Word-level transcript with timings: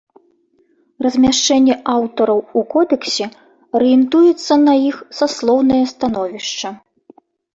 Размяшчэнне 1.05 1.75
аўтараў 1.95 2.39
у 2.61 2.63
кодэксе 2.71 3.27
арыентуецца 3.79 4.53
на 4.65 4.73
іх 4.89 4.95
саслоўнае 5.21 5.83
становішча. 5.95 6.69